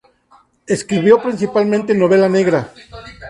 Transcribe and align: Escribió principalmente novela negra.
Escribió 0.65 1.21
principalmente 1.21 1.93
novela 1.93 2.27
negra. 2.27 2.71